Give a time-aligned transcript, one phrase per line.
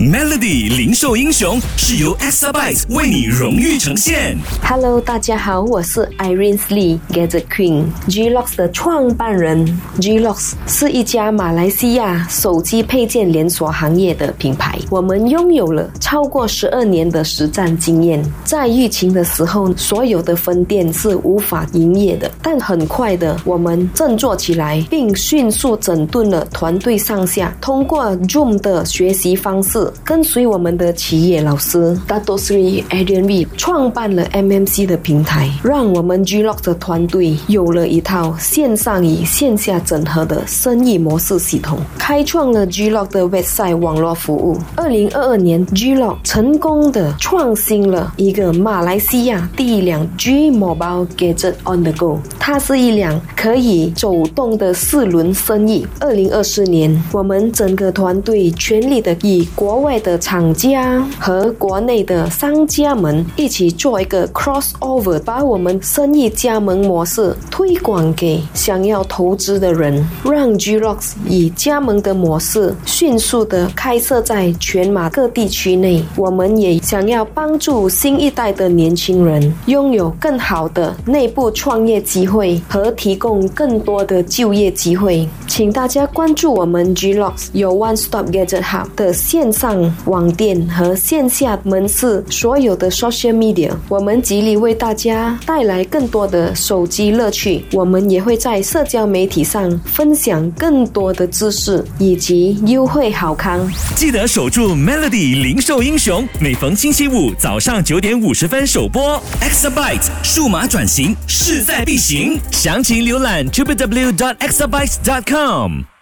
[0.00, 4.34] Melody 零售英雄是由 Exabyte 为你荣誉呈现。
[4.62, 9.78] Hello，大家好，我是 Irene Lee Gadget Queen Glox 的创办人。
[9.98, 18.24] Glox 是一家马来西亚手机配件连锁行业的品牌，我们拥有了超过十二年的实战经验。
[18.42, 29.89] 在疫情的时候，所有的分店是无法营业的，但很快的，我们振作起来，并迅速整顿了团队上下，通过 Zoom 的学习方式。
[30.04, 44.58] 跟随我们的企业老师 Dato Sri Adrian V 创办了 MMC 的平台，让我们 Glock 的团队有了一套线上与线下整合的生意模式系统，开创了 Glock 的 website 网络服务。
[44.76, 55.86] 二零二二年，Glock 成功的创新了一个马来西亚第一辆 G Mobile Gadget on the Go，它是一辆可以走动的四轮生意。
[56.00, 76.04] 二零二四年，我们整个团队全力的以国外的厂家和国内的商家们一起做一个 crossover，把我们生意加盟模式推广给想要投资的人，让 Glox 以加盟的模式迅速的开设在全马各地区内。
[76.16, 85.28] 我们也想要帮助新一代的年轻人拥有更好的内部创业机会和提供更多的就业机会。
[85.60, 97.62] 请大家关注我们 Glox 有 One Stop Gadget Hub 的线上网店和线下门市所有的 social media，我们极力为大家带来更多的手机乐趣。
[97.74, 103.70] 我们也会在社交媒体上分享更多的知识以及优惠好康。
[103.94, 109.22] 记得守住 Melody 零售英雄，每逢星期五早上九点五十分首播。
[109.42, 115.49] Exabyte 数码转型势在必行，详情浏览 www.exabyte.com。
[115.50, 115.99] Welcome.